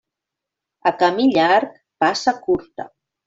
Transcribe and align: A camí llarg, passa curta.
A 0.91 0.93
camí 1.03 1.27
llarg, 1.35 1.77
passa 2.05 2.35
curta. 2.49 2.89